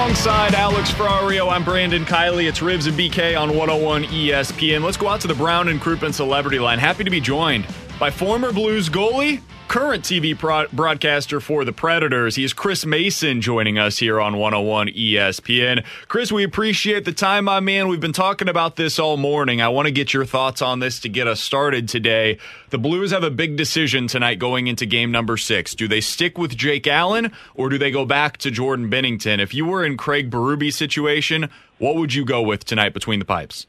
Alongside 0.00 0.54
Alex 0.54 0.90
Ferrario, 0.90 1.52
I'm 1.52 1.62
Brandon 1.62 2.06
Kiley. 2.06 2.48
It's 2.48 2.60
Rivs 2.60 2.88
and 2.88 2.98
BK 2.98 3.38
on 3.38 3.50
101 3.50 4.04
ESPN. 4.04 4.82
Let's 4.82 4.96
go 4.96 5.08
out 5.08 5.20
to 5.20 5.28
the 5.28 5.34
Brown 5.34 5.68
and 5.68 5.78
Crouppen 5.78 6.14
Celebrity 6.14 6.58
Line. 6.58 6.78
Happy 6.78 7.04
to 7.04 7.10
be 7.10 7.20
joined 7.20 7.66
by 8.00 8.10
former 8.10 8.50
Blues 8.50 8.88
goalie 8.88 9.42
current 9.68 10.02
TV 10.02 10.36
pro- 10.36 10.66
broadcaster 10.72 11.38
for 11.38 11.64
the 11.64 11.72
Predators. 11.72 12.34
He 12.34 12.42
is 12.42 12.52
Chris 12.52 12.84
Mason 12.84 13.40
joining 13.40 13.78
us 13.78 13.98
here 13.98 14.20
on 14.20 14.36
101 14.36 14.88
ESPN. 14.88 15.84
Chris, 16.08 16.32
we 16.32 16.42
appreciate 16.42 17.04
the 17.04 17.12
time, 17.12 17.44
my 17.44 17.60
man. 17.60 17.86
We've 17.86 18.00
been 18.00 18.12
talking 18.12 18.48
about 18.48 18.74
this 18.74 18.98
all 18.98 19.16
morning. 19.16 19.62
I 19.62 19.68
want 19.68 19.86
to 19.86 19.92
get 19.92 20.12
your 20.12 20.24
thoughts 20.24 20.60
on 20.60 20.80
this 20.80 20.98
to 21.00 21.08
get 21.08 21.28
us 21.28 21.40
started 21.40 21.88
today. 21.88 22.38
The 22.70 22.78
Blues 22.78 23.12
have 23.12 23.22
a 23.22 23.30
big 23.30 23.56
decision 23.56 24.08
tonight 24.08 24.40
going 24.40 24.66
into 24.66 24.86
game 24.86 25.12
number 25.12 25.36
six. 25.36 25.76
Do 25.76 25.86
they 25.86 26.00
stick 26.00 26.36
with 26.36 26.56
Jake 26.56 26.88
Allen 26.88 27.30
or 27.54 27.68
do 27.68 27.78
they 27.78 27.92
go 27.92 28.04
back 28.04 28.38
to 28.38 28.50
Jordan 28.50 28.90
Binnington? 28.90 29.38
If 29.38 29.54
you 29.54 29.66
were 29.66 29.84
in 29.84 29.96
Craig 29.96 30.30
Berube's 30.30 30.74
situation, 30.74 31.48
what 31.78 31.94
would 31.94 32.12
you 32.12 32.24
go 32.24 32.42
with 32.42 32.64
tonight 32.64 32.92
between 32.92 33.20
the 33.20 33.24
pipes? 33.24 33.68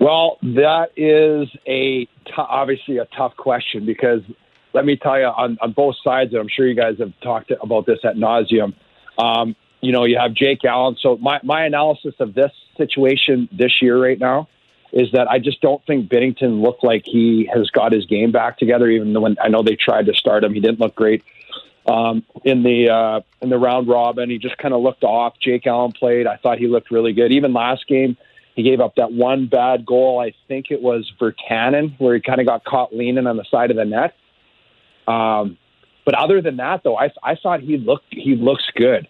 Well, 0.00 0.36
that 0.42 0.90
is 0.96 1.48
a 1.66 2.06
t- 2.28 2.34
obviously 2.36 2.98
a 2.98 3.06
tough 3.06 3.36
question 3.36 3.86
because 3.86 4.22
let 4.72 4.84
me 4.84 4.96
tell 4.96 5.18
you 5.18 5.26
on, 5.26 5.58
on 5.60 5.72
both 5.72 5.96
sides, 6.04 6.32
and 6.32 6.40
I'm 6.40 6.48
sure 6.48 6.66
you 6.66 6.74
guys 6.74 6.98
have 6.98 7.12
talked 7.20 7.50
about 7.62 7.86
this 7.86 7.98
at 8.04 8.16
nauseum. 8.16 8.74
Um, 9.18 9.56
you 9.80 9.92
know, 9.92 10.04
you 10.04 10.18
have 10.18 10.34
Jake 10.34 10.64
Allen. 10.64 10.96
So 11.00 11.16
my, 11.16 11.40
my 11.42 11.64
analysis 11.64 12.14
of 12.20 12.34
this 12.34 12.52
situation 12.76 13.48
this 13.52 13.80
year 13.80 14.00
right 14.00 14.18
now 14.18 14.48
is 14.92 15.10
that 15.12 15.28
I 15.28 15.38
just 15.38 15.60
don't 15.60 15.84
think 15.86 16.10
Binnington 16.10 16.62
looked 16.62 16.82
like 16.82 17.02
he 17.04 17.48
has 17.52 17.70
got 17.70 17.92
his 17.92 18.06
game 18.06 18.32
back 18.32 18.58
together. 18.58 18.88
Even 18.88 19.18
when 19.20 19.36
I 19.42 19.48
know 19.48 19.62
they 19.62 19.76
tried 19.76 20.06
to 20.06 20.14
start 20.14 20.44
him, 20.44 20.54
he 20.54 20.60
didn't 20.60 20.80
look 20.80 20.94
great 20.94 21.22
um, 21.86 22.24
in 22.44 22.62
the 22.62 22.90
uh, 22.90 23.20
in 23.40 23.50
the 23.50 23.58
round 23.58 23.88
robin. 23.88 24.30
He 24.30 24.38
just 24.38 24.58
kind 24.58 24.74
of 24.74 24.82
looked 24.82 25.04
off. 25.04 25.34
Jake 25.40 25.66
Allen 25.66 25.92
played. 25.92 26.26
I 26.26 26.36
thought 26.36 26.58
he 26.58 26.66
looked 26.66 26.90
really 26.90 27.12
good. 27.12 27.32
Even 27.32 27.52
last 27.52 27.86
game, 27.86 28.16
he 28.58 28.64
gave 28.64 28.80
up 28.80 28.96
that 28.96 29.12
one 29.12 29.46
bad 29.46 29.86
goal. 29.86 30.18
I 30.20 30.34
think 30.48 30.72
it 30.72 30.82
was 30.82 31.08
Virtanen, 31.20 31.94
where 32.00 32.16
he 32.16 32.20
kind 32.20 32.40
of 32.40 32.46
got 32.48 32.64
caught 32.64 32.92
leaning 32.92 33.28
on 33.28 33.36
the 33.36 33.44
side 33.48 33.70
of 33.70 33.76
the 33.76 33.84
net. 33.84 34.16
Um, 35.06 35.56
but 36.04 36.16
other 36.16 36.42
than 36.42 36.56
that, 36.56 36.82
though, 36.82 36.98
I, 36.98 37.12
I 37.22 37.36
thought 37.36 37.60
he 37.60 37.76
looked 37.76 38.06
he 38.10 38.34
looks 38.34 38.64
good 38.74 39.06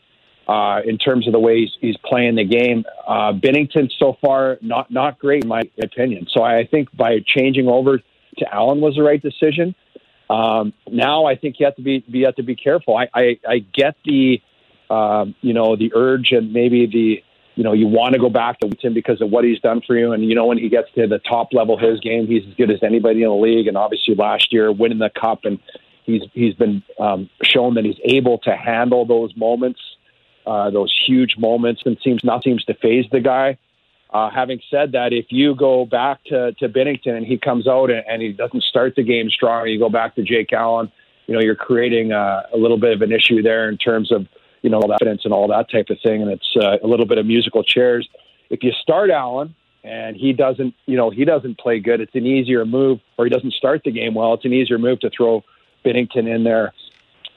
uh, 0.47 0.81
in 0.85 0.99
terms 0.99 1.27
of 1.27 1.33
the 1.33 1.39
way 1.39 1.61
he's, 1.61 1.71
he's 1.81 1.97
playing 2.05 2.35
the 2.35 2.45
game. 2.45 2.85
Uh, 3.07 3.33
Binnington 3.33 3.91
so 3.99 4.19
far 4.21 4.59
not 4.61 4.91
not 4.91 5.19
great 5.19 5.45
in 5.45 5.49
my 5.49 5.63
opinion. 5.83 6.27
So 6.31 6.43
I 6.43 6.69
think 6.71 6.95
by 6.95 7.21
changing 7.25 7.69
over 7.69 7.97
to 7.97 8.55
Allen 8.55 8.83
was 8.83 8.97
the 8.97 9.03
right 9.03 9.23
decision. 9.23 9.75
Um, 10.29 10.75
now 10.91 11.25
I 11.25 11.37
think 11.37 11.59
you 11.59 11.65
have 11.65 11.77
to 11.77 11.83
be, 11.83 12.01
be 12.01 12.19
you 12.19 12.27
have 12.27 12.37
to 12.37 12.43
be 12.43 12.55
careful. 12.55 12.99
I 12.99 13.09
I, 13.15 13.41
I 13.49 13.59
get 13.61 13.97
the 14.05 14.43
um, 14.91 15.35
you 15.41 15.55
know 15.55 15.75
the 15.75 15.93
urge 15.95 16.33
and 16.33 16.53
maybe 16.53 16.85
the 16.85 17.23
you 17.59 17.65
know, 17.65 17.75
you 17.81 17.89
want 17.89 18.13
to 18.15 18.21
go 18.27 18.31
back 18.43 18.55
to 18.61 18.67
him 18.81 18.95
because 18.95 19.21
of 19.21 19.29
what 19.31 19.43
he's 19.49 19.61
done 19.69 19.81
for 19.87 19.95
you. 20.01 20.13
And, 20.13 20.21
you 20.29 20.37
know, 20.39 20.47
when 20.51 20.59
he 20.65 20.69
gets 20.77 20.89
to 20.97 21.07
the 21.15 21.19
top 21.19 21.47
level 21.53 21.75
of 21.77 21.83
his 21.91 21.99
game, 22.01 22.27
he's 22.33 22.47
as 22.49 22.55
good 22.55 22.71
as 22.71 22.81
anybody 22.83 23.23
in 23.25 23.29
the 23.29 23.35
league. 23.49 23.67
And 23.67 23.77
obviously 23.77 24.15
last 24.15 24.53
year, 24.53 24.67
winning 24.83 25.03
the 25.07 25.11
cup 25.11 25.41
and 25.45 25.59
He's 26.09 26.23
he's 26.33 26.55
been 26.55 26.83
um, 26.99 27.29
shown 27.43 27.75
that 27.75 27.85
he's 27.85 28.01
able 28.03 28.39
to 28.39 28.57
handle 28.57 29.05
those 29.05 29.37
moments, 29.37 29.79
uh, 30.47 30.71
those 30.71 30.91
huge 31.07 31.37
moments, 31.37 31.83
and 31.85 31.99
seems 32.03 32.25
not 32.25 32.43
seems 32.43 32.65
to 32.65 32.73
phase 32.73 33.05
the 33.13 33.21
guy. 33.21 33.59
Uh, 34.09 34.31
having 34.31 34.59
said 34.71 34.93
that, 34.93 35.13
if 35.13 35.27
you 35.29 35.55
go 35.55 35.85
back 35.85 36.25
to, 36.25 36.53
to 36.61 36.67
Binnington 36.67 37.15
and 37.15 37.27
he 37.27 37.37
comes 37.37 37.69
out 37.69 37.91
and, 37.91 38.03
and 38.09 38.23
he 38.23 38.33
doesn't 38.33 38.63
start 38.63 38.95
the 38.97 39.03
game 39.03 39.29
strong, 39.29 39.69
you 39.69 39.79
go 39.79 39.91
back 39.91 40.15
to 40.15 40.23
Jake 40.23 40.51
Allen, 40.51 40.91
you 41.27 41.35
know, 41.35 41.43
you're 41.43 41.55
creating 41.55 42.11
uh, 42.11 42.45
a 42.55 42.57
little 42.57 42.79
bit 42.79 42.95
of 42.95 43.03
an 43.03 43.13
issue 43.13 43.43
there 43.43 43.69
in 43.69 43.77
terms 43.77 44.11
of, 44.11 44.27
you 44.63 44.71
know, 44.71 44.81
evidence 44.81 45.23
and 45.25 45.33
all 45.33 45.49
that 45.49 45.71
type 45.71 45.91
of 45.91 45.99
thing. 46.03 46.23
And 46.23 46.31
it's 46.31 46.57
uh, 46.57 46.77
a 46.83 46.87
little 46.87 47.07
bit 47.07 47.19
of 47.19 47.27
musical 47.27 47.63
chairs. 47.63 48.09
If 48.51 48.63
you 48.63 48.73
start 48.83 49.11
Allen 49.11 49.55
and 49.85 50.17
he 50.17 50.33
doesn't, 50.33 50.75
you 50.87 50.97
know, 50.97 51.11
he 51.11 51.25
doesn't 51.25 51.59
play 51.59 51.81
good, 51.81 52.01
it's 52.01 52.15
an 52.15 52.27
easier 52.27 52.65
move, 52.65 53.01
or 53.17 53.25
he 53.25 53.31
doesn't 53.31 53.55
start 53.55 53.83
the 53.85 53.91
game 53.91 54.15
well, 54.15 54.35
it's 54.35 54.45
an 54.45 54.53
easier 54.53 54.79
move 54.79 55.01
to 55.01 55.11
throw 55.11 55.45
Binnington 55.85 56.33
in 56.33 56.45
there. 56.45 56.73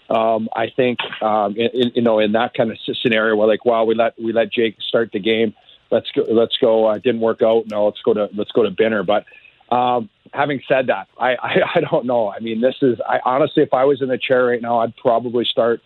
Um, 0.09 0.49
I 0.55 0.69
think 0.75 0.99
um, 1.21 1.55
in, 1.55 1.91
you 1.95 2.01
know 2.01 2.19
in 2.19 2.33
that 2.33 2.53
kind 2.53 2.69
of 2.69 2.77
scenario 3.01 3.35
where 3.37 3.47
like 3.47 3.63
wow 3.63 3.85
we 3.85 3.95
let 3.95 4.21
we 4.21 4.33
let 4.33 4.51
Jake 4.51 4.75
start 4.81 5.11
the 5.13 5.19
game 5.19 5.53
let's 5.89 6.11
go 6.11 6.23
let's 6.29 6.57
go 6.57 6.87
uh, 6.87 6.97
didn't 6.97 7.21
work 7.21 7.41
out 7.41 7.67
no 7.67 7.85
let's 7.85 8.01
go 8.03 8.13
to 8.13 8.29
let's 8.35 8.51
go 8.51 8.63
to 8.63 8.71
Binner 8.71 9.05
but 9.05 9.25
um, 9.73 10.09
having 10.33 10.61
said 10.67 10.87
that 10.87 11.07
I, 11.17 11.35
I 11.41 11.55
I 11.75 11.79
don't 11.81 12.05
know 12.05 12.29
I 12.29 12.39
mean 12.39 12.59
this 12.59 12.75
is 12.81 12.99
I 13.07 13.19
honestly 13.23 13.63
if 13.63 13.73
I 13.73 13.85
was 13.85 14.01
in 14.01 14.09
the 14.09 14.17
chair 14.17 14.45
right 14.45 14.61
now 14.61 14.79
I'd 14.79 14.95
probably 14.97 15.45
start 15.45 15.81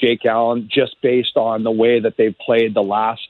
Jake 0.00 0.24
Allen 0.24 0.68
just 0.72 1.00
based 1.02 1.36
on 1.36 1.62
the 1.62 1.70
way 1.70 2.00
that 2.00 2.16
they've 2.16 2.36
played 2.38 2.74
the 2.74 2.82
last 2.82 3.26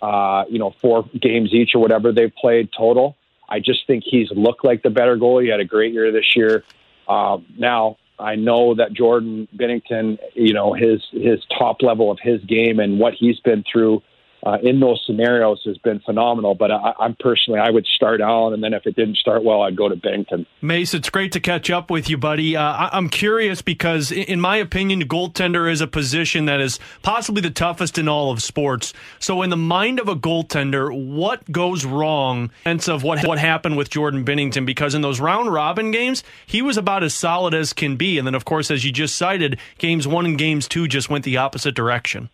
uh, 0.00 0.44
you 0.48 0.58
know 0.58 0.74
four 0.80 1.04
games 1.20 1.52
each 1.52 1.74
or 1.74 1.78
whatever 1.78 2.12
they've 2.12 2.34
played 2.34 2.70
total 2.76 3.16
I 3.52 3.60
just 3.60 3.86
think 3.86 4.04
he's 4.06 4.30
looked 4.30 4.64
like 4.64 4.82
the 4.82 4.88
better 4.88 5.18
goalie. 5.18 5.44
He 5.44 5.48
had 5.50 5.60
a 5.60 5.64
great 5.64 5.92
year 5.92 6.10
this 6.10 6.34
year. 6.34 6.64
Um, 7.06 7.44
now, 7.58 7.98
I 8.18 8.34
know 8.36 8.74
that 8.76 8.94
Jordan 8.94 9.46
Binnington, 9.54 10.18
you 10.32 10.54
know, 10.54 10.72
his 10.72 11.02
his 11.12 11.40
top 11.58 11.82
level 11.82 12.10
of 12.10 12.18
his 12.18 12.42
game 12.44 12.80
and 12.80 12.98
what 12.98 13.12
he's 13.12 13.38
been 13.40 13.62
through 13.70 14.02
uh, 14.44 14.58
in 14.62 14.80
those 14.80 15.02
scenarios 15.06 15.60
has 15.64 15.78
been 15.78 16.00
phenomenal. 16.00 16.54
But 16.54 16.70
I, 16.70 16.94
I'm 16.98 17.16
personally, 17.18 17.60
I 17.60 17.70
would 17.70 17.86
start 17.86 18.20
Allen, 18.20 18.54
and 18.54 18.62
then 18.62 18.74
if 18.74 18.86
it 18.86 18.96
didn't 18.96 19.16
start 19.16 19.44
well, 19.44 19.62
I'd 19.62 19.76
go 19.76 19.88
to 19.88 19.96
Binnington. 19.96 20.46
Mace, 20.60 20.94
it's 20.94 21.10
great 21.10 21.32
to 21.32 21.40
catch 21.40 21.70
up 21.70 21.90
with 21.90 22.10
you, 22.10 22.18
buddy. 22.18 22.56
Uh, 22.56 22.62
I, 22.62 22.90
I'm 22.92 23.08
curious 23.08 23.62
because, 23.62 24.10
in 24.10 24.40
my 24.40 24.56
opinion, 24.56 25.00
the 25.00 25.04
goaltender 25.04 25.70
is 25.70 25.80
a 25.80 25.86
position 25.86 26.46
that 26.46 26.60
is 26.60 26.80
possibly 27.02 27.40
the 27.40 27.50
toughest 27.50 27.98
in 27.98 28.08
all 28.08 28.30
of 28.30 28.42
sports. 28.42 28.92
So, 29.18 29.42
in 29.42 29.50
the 29.50 29.56
mind 29.56 30.00
of 30.00 30.08
a 30.08 30.16
goaltender, 30.16 30.92
what 30.92 31.50
goes 31.50 31.84
wrong? 31.84 32.50
Sense 32.64 32.88
of 32.88 33.02
what 33.02 33.24
what 33.26 33.38
happened 33.38 33.76
with 33.76 33.90
Jordan 33.90 34.24
Binnington 34.24 34.66
because 34.66 34.94
in 34.94 35.02
those 35.02 35.20
round 35.20 35.52
robin 35.52 35.90
games, 35.90 36.24
he 36.46 36.62
was 36.62 36.76
about 36.76 37.02
as 37.02 37.14
solid 37.14 37.54
as 37.54 37.72
can 37.72 37.96
be, 37.96 38.18
and 38.18 38.26
then 38.26 38.34
of 38.34 38.44
course, 38.44 38.70
as 38.70 38.84
you 38.84 38.92
just 38.92 39.16
cited, 39.16 39.58
games 39.78 40.06
one 40.06 40.26
and 40.26 40.38
games 40.38 40.66
two 40.66 40.88
just 40.88 41.08
went 41.08 41.24
the 41.24 41.36
opposite 41.36 41.74
direction. 41.74 42.28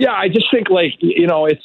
Yeah, 0.00 0.14
I 0.14 0.28
just 0.28 0.50
think 0.50 0.70
like 0.70 0.94
you 1.00 1.26
know, 1.26 1.44
it's 1.44 1.62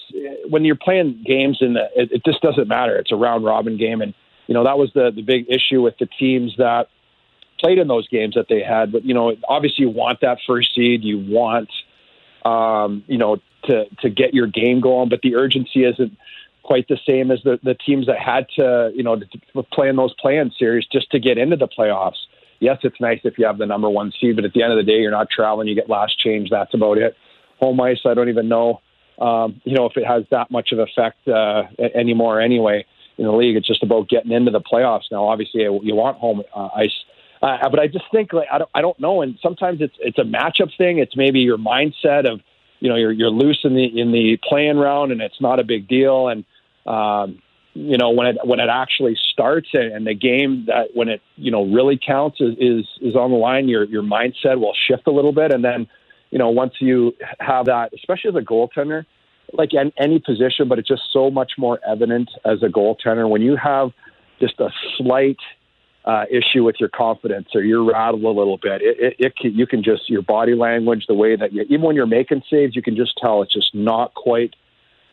when 0.50 0.66
you're 0.66 0.76
playing 0.76 1.24
games 1.26 1.60
and 1.62 1.78
it, 1.78 2.12
it 2.12 2.26
just 2.26 2.42
doesn't 2.42 2.68
matter. 2.68 2.98
It's 2.98 3.14
a 3.14 3.16
round 3.16 3.46
robin 3.46 3.78
game, 3.78 4.02
and 4.02 4.14
you 4.48 4.54
know 4.54 4.66
that 4.66 4.78
was 4.78 4.92
the 4.94 5.10
the 5.16 5.22
big 5.22 5.46
issue 5.50 5.82
with 5.82 5.98
the 6.02 6.06
teams 6.06 6.54
that 6.58 6.90
played 7.62 7.78
in 7.78 7.88
those 7.88 8.10
games 8.10 8.36
that 8.36 8.48
they 8.50 8.62
had. 8.62 8.92
But 8.92 9.06
you 9.06 9.14
know, 9.14 9.34
obviously 9.48 9.86
you 9.86 9.90
want 9.90 10.20
that 10.20 10.40
first 10.46 10.76
seed, 10.76 11.06
you 11.06 11.18
want 11.18 11.70
um, 12.44 13.06
you 13.08 13.18
know 13.18 13.38
to 13.68 13.86
to 14.02 14.10
get 14.10 14.34
your 14.34 14.48
game 14.48 14.81
going, 14.81 15.08
but 15.08 15.22
the 15.22 15.36
urgency 15.36 15.86
isn't 15.86 16.18
quite 16.62 16.90
the 16.90 17.00
same 17.08 17.31
as 17.31 17.40
the 17.46 17.58
the 17.64 17.74
teams 17.74 18.08
that 18.08 18.20
had 18.20 18.48
to 18.58 18.92
you 18.94 19.04
know 19.04 19.16
to 19.16 19.64
play 19.72 19.88
in 19.88 19.96
those 19.96 20.14
play-in 20.16 20.52
series 20.60 20.86
just 20.92 21.10
to 21.12 21.20
get 21.22 21.38
into 21.38 21.56
the 21.56 21.70
playoffs. 21.70 22.20
Yes, 22.60 22.80
it's 22.84 23.00
nice 23.00 23.22
if 23.24 23.38
you 23.38 23.46
have 23.46 23.60
the 23.60 23.66
number 23.66 23.90
one 23.90 24.12
seed, 24.20 24.36
but 24.36 24.44
at 24.44 24.52
the 24.52 24.62
end 24.62 24.74
of 24.74 24.78
the 24.78 24.84
day, 24.84 25.00
you're 25.00 25.10
not 25.10 25.30
traveling. 25.30 25.70
You 25.70 25.76
get 25.76 25.90
last 25.90 26.20
change. 26.20 26.50
That's 26.50 26.74
about 26.74 26.98
it 26.98 27.16
home 27.60 27.80
ice. 27.81 28.00
I 28.06 28.13
don't 28.13 28.30
even 28.30 28.48
know, 28.48 28.81
um, 29.19 29.62
you 29.63 29.75
know, 29.75 29.86
if 29.86 29.98
it 29.98 30.06
has 30.06 30.24
that 30.31 30.52
much 30.52 30.72
of 30.72 30.80
effect 30.80 31.28
uh, 31.28 31.63
anymore. 31.94 32.42
Anyway, 32.42 32.86
in 33.18 33.25
the 33.25 33.31
league, 33.31 33.56
it's 33.56 33.68
just 33.68 33.84
about 33.84 34.10
getting 34.10 34.31
into 34.31 34.52
the 34.52 34.62
playoffs 34.62 35.12
now. 35.12 35.28
Obviously, 35.28 35.62
you 35.62 35.96
want 35.96 36.18
home 36.18 36.44
uh, 36.54 36.69
ice 36.75 36.92
Uh, 37.42 37.69
but 37.69 37.80
I 37.80 37.88
just 37.88 38.06
think 38.12 38.34
like 38.34 38.48
I 38.52 38.57
don't 38.57 38.69
I 38.74 38.81
don't 38.81 39.00
know, 39.00 39.22
and 39.22 39.38
sometimes 39.42 39.80
it's 39.81 39.96
it's 40.00 40.18
a 40.18 40.24
matchup 40.24 40.75
thing. 40.78 41.00
It's 41.00 41.16
maybe 41.16 41.40
your 41.42 41.57
mindset 41.57 42.31
of 42.31 42.42
you 42.80 42.90
know 42.90 42.96
you're 42.96 43.12
you're 43.12 43.30
loose 43.30 43.60
in 43.63 43.75
the 43.75 43.86
in 44.02 44.12
the 44.12 44.38
playing 44.48 44.78
round, 44.78 45.12
and 45.12 45.22
it's 45.22 45.40
not 45.40 45.60
a 45.60 45.63
big 45.63 45.88
deal, 45.88 46.28
and 46.28 46.44
um, 46.86 47.42
you 47.74 47.98
know 47.98 48.10
when 48.12 48.28
it 48.28 48.38
when 48.44 48.60
it 48.60 48.69
actually 48.69 49.18
starts 49.31 49.69
and, 49.74 49.92
and 49.94 50.07
the 50.07 50.16
game 50.16 50.66
that 50.68 50.88
when 50.94 51.07
it 51.07 51.22
you 51.36 51.52
know 51.52 51.66
really 51.66 51.98
counts 51.98 52.42
is, 52.42 52.56
is 52.57 52.86
is 53.02 53.16
on 53.16 53.31
the 53.31 53.38
line, 53.38 53.68
your 53.68 53.84
your 53.84 54.04
mindset 54.04 54.60
will 54.60 54.75
shift 54.88 55.06
a 55.07 55.12
little 55.12 55.34
bit, 55.34 55.54
and 55.54 55.63
then 55.63 55.88
you 56.36 56.40
know 56.40 56.50
once 56.50 56.74
you 56.82 57.16
have 57.40 57.68
that, 57.68 57.94
especially 57.94 58.28
as 58.28 58.36
a 58.36 58.46
goaltender, 58.46 59.06
like 59.54 59.74
in 59.74 59.94
any 59.98 60.20
position, 60.20 60.68
but 60.68 60.80
it's 60.80 60.88
just 60.90 61.04
so 61.14 61.32
much 61.32 61.54
more 61.58 61.80
evident 61.88 62.30
as 62.44 62.62
a 62.62 62.68
goaltender 62.68 63.30
when 63.30 63.42
you 63.42 63.56
have 63.56 63.92
just 64.42 64.60
a 64.60 64.68
slight 64.98 65.38
uh, 66.04 66.26
issue 66.30 66.66
with 66.66 66.76
your 66.78 66.90
confidence 66.90 67.48
or 67.56 67.62
you're 67.62 67.86
rattled 67.86 68.26
a 68.26 68.28
little 68.28 68.58
bit. 68.58 68.82
It, 68.82 69.00
it, 69.00 69.16
it 69.18 69.36
can, 69.38 69.56
you 69.56 69.66
can 69.66 69.82
just 69.82 70.10
your 70.10 70.24
body 70.24 70.56
language, 70.56 71.06
the 71.08 71.14
way 71.14 71.38
that 71.38 71.54
you, 71.54 71.62
even 71.70 71.84
when 71.84 71.96
you're 71.96 72.06
making 72.06 72.44
saves, 72.50 72.76
you 72.76 72.81
can 72.81 72.98
just 72.98 73.14
tell 73.18 73.42
it's 73.42 73.54
just 73.54 73.74
not 73.74 74.14
quite 74.14 74.58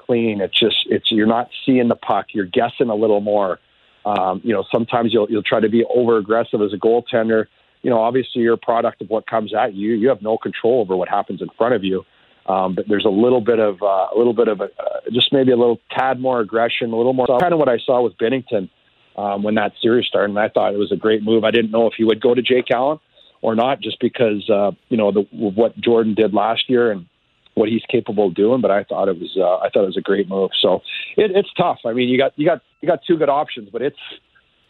clean. 0.01 0.41
It's 0.41 0.59
just 0.59 0.87
it's 0.87 1.13
you're 1.13 1.29
not 1.29 1.51
seeing 1.65 1.87
the 1.87 1.95
puck. 1.95 2.27
You're 2.33 2.47
guessing 2.47 2.89
a 2.89 2.97
little 2.97 3.21
more. 3.21 3.61
Um, 4.05 4.41
you 4.43 4.53
know, 4.53 4.65
sometimes 4.73 5.13
you'll 5.13 5.31
you'll 5.31 5.45
try 5.45 5.61
to 5.61 5.69
be 5.69 5.85
over 5.85 6.19
aggressive 6.19 6.61
as 6.63 6.73
a 6.73 6.79
goaltender. 6.79 7.47
You 7.82 7.90
know, 7.90 8.00
obviously 8.00 8.43
you're 8.43 8.55
a 8.55 8.58
product 8.58 9.02
of 9.02 9.11
what 9.11 9.26
comes 9.26 9.52
at 9.55 9.75
you. 9.75 9.94
You 9.94 10.08
have 10.08 10.23
no 10.23 10.38
control 10.38 10.81
over 10.81 10.96
what 10.96 11.08
happens 11.08 11.43
in 11.43 11.49
front 11.56 11.75
of 11.75 11.84
you. 11.84 12.05
Um, 12.46 12.75
but 12.75 12.87
there's 12.88 13.05
a 13.05 13.11
little 13.11 13.40
bit 13.40 13.61
of 13.61 13.82
uh, 13.82 14.08
a 14.14 14.17
little 14.17 14.34
bit 14.34 14.49
of 14.49 14.61
a, 14.61 14.64
uh, 14.64 15.00
just 15.12 15.32
maybe 15.32 15.52
a 15.52 15.56
little 15.56 15.79
tad 15.96 16.20
more 16.20 16.40
aggression, 16.40 16.93
a 16.93 16.96
little 16.96 17.12
more. 17.12 17.26
Kind 17.38 17.52
of 17.52 17.58
what 17.58 17.69
I 17.69 17.79
saw 17.79 18.02
with 18.02 18.17
Binnington 18.19 18.69
um, 19.17 19.43
when 19.43 19.55
that 19.55 19.73
series 19.81 20.06
started, 20.06 20.31
and 20.31 20.38
I 20.38 20.49
thought 20.49 20.75
it 20.75 20.79
was 20.79 20.90
a 20.90 20.96
great 20.96 21.23
move. 21.23 21.44
I 21.44 21.52
didn't 21.52 21.70
know 21.70 21.87
if 21.87 21.94
he 21.96 22.05
would 22.05 22.20
go 22.20 22.34
to 22.34 22.43
Jake 22.43 22.70
Allen 22.73 22.99
or 23.43 23.55
not, 23.55 23.81
just 23.81 24.00
because 24.00 24.49
uh, 24.50 24.73
you 24.88 24.96
know 24.96 25.12
the, 25.12 25.20
what 25.31 25.79
Jordan 25.79 26.14
did 26.14 26.34
last 26.34 26.69
year 26.69 26.90
and 26.90 27.06
what 27.55 27.69
he's 27.69 27.82
capable 27.88 28.29
of 28.29 28.34
doing. 28.34 28.61
But 28.61 28.73
I 28.73 28.84
thought 28.84 29.08
it 29.08 29.19
was 29.20 29.37
uh, 29.37 29.58
I 29.64 29.69
thought 29.70 29.84
it 29.84 29.94
was 29.94 29.96
a 29.96 30.02
great 30.02 30.29
move. 30.29 30.50
So 30.61 30.81
it, 31.17 31.31
it's 31.34 31.52
tough. 31.56 31.79
I 31.84 31.93
mean, 31.93 32.08
you 32.08 32.19
got 32.19 32.32
you 32.37 32.46
got 32.46 32.62
you 32.81 32.88
got 32.88 33.00
two 33.06 33.17
good 33.17 33.29
options, 33.29 33.69
but 33.70 33.82
it's 33.82 33.99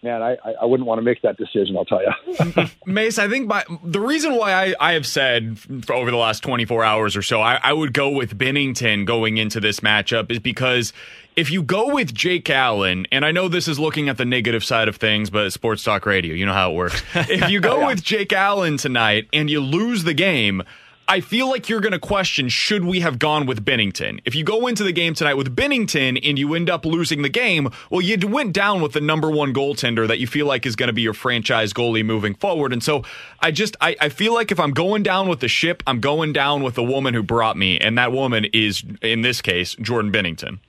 man, 0.02 0.22
I, 0.22 0.36
I 0.60 0.64
wouldn't 0.64 0.86
want 0.86 0.98
to 0.98 1.02
make 1.02 1.22
that 1.22 1.36
decision. 1.36 1.76
I'll 1.76 1.84
tell 1.84 2.02
you, 2.02 2.66
Mace. 2.86 3.18
I 3.18 3.28
think 3.28 3.48
by, 3.48 3.64
the 3.84 4.00
reason 4.00 4.36
why 4.36 4.52
I, 4.52 4.74
I 4.80 4.92
have 4.94 5.06
said 5.06 5.58
over 5.88 6.10
the 6.10 6.16
last 6.16 6.42
24 6.42 6.82
hours 6.82 7.16
or 7.16 7.22
so, 7.22 7.40
I, 7.40 7.60
I 7.62 7.72
would 7.72 7.92
go 7.92 8.10
with 8.10 8.36
Binnington 8.36 9.06
going 9.06 9.36
into 9.36 9.60
this 9.60 9.80
matchup 9.80 10.30
is 10.30 10.38
because 10.38 10.92
if 11.36 11.50
you 11.50 11.62
go 11.62 11.94
with 11.94 12.12
Jake 12.12 12.50
Allen, 12.50 13.06
and 13.12 13.24
I 13.24 13.30
know 13.32 13.48
this 13.48 13.68
is 13.68 13.78
looking 13.78 14.08
at 14.08 14.18
the 14.18 14.24
negative 14.24 14.64
side 14.64 14.88
of 14.88 14.96
things, 14.96 15.30
but 15.30 15.50
sports 15.52 15.82
talk 15.82 16.04
radio, 16.04 16.34
you 16.34 16.46
know 16.46 16.52
how 16.52 16.72
it 16.72 16.74
works. 16.74 17.02
If 17.14 17.50
you 17.50 17.60
go 17.60 17.80
yeah. 17.80 17.86
with 17.86 18.02
Jake 18.02 18.32
Allen 18.32 18.76
tonight 18.76 19.28
and 19.32 19.48
you 19.48 19.60
lose 19.60 20.04
the 20.04 20.14
game, 20.14 20.62
I 21.12 21.20
feel 21.20 21.50
like 21.50 21.68
you're 21.68 21.82
going 21.82 21.92
to 21.92 21.98
question 21.98 22.48
should 22.48 22.86
we 22.86 23.00
have 23.00 23.18
gone 23.18 23.44
with 23.44 23.66
Binnington? 23.66 24.20
If 24.24 24.34
you 24.34 24.44
go 24.44 24.66
into 24.66 24.82
the 24.82 24.92
game 24.92 25.12
tonight 25.12 25.34
with 25.34 25.54
Binnington 25.54 26.18
and 26.26 26.38
you 26.38 26.54
end 26.54 26.70
up 26.70 26.86
losing 26.86 27.20
the 27.20 27.28
game, 27.28 27.68
well, 27.90 28.00
you 28.00 28.16
went 28.26 28.54
down 28.54 28.80
with 28.80 28.94
the 28.94 29.00
number 29.02 29.30
one 29.30 29.52
goaltender 29.52 30.08
that 30.08 30.20
you 30.20 30.26
feel 30.26 30.46
like 30.46 30.64
is 30.64 30.74
going 30.74 30.86
to 30.86 30.94
be 30.94 31.02
your 31.02 31.12
franchise 31.12 31.74
goalie 31.74 32.02
moving 32.02 32.34
forward. 32.34 32.72
And 32.72 32.82
so 32.82 33.02
I 33.40 33.50
just, 33.50 33.76
I, 33.82 33.94
I 34.00 34.08
feel 34.08 34.32
like 34.32 34.50
if 34.50 34.58
I'm 34.58 34.70
going 34.70 35.02
down 35.02 35.28
with 35.28 35.40
the 35.40 35.48
ship, 35.48 35.82
I'm 35.86 36.00
going 36.00 36.32
down 36.32 36.62
with 36.62 36.76
the 36.76 36.82
woman 36.82 37.12
who 37.12 37.22
brought 37.22 37.58
me. 37.58 37.78
And 37.78 37.98
that 37.98 38.10
woman 38.10 38.46
is, 38.54 38.82
in 39.02 39.20
this 39.20 39.42
case, 39.42 39.74
Jordan 39.82 40.12
Binnington. 40.12 40.60